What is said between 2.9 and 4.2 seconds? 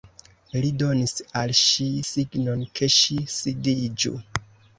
ŝi sidiĝu.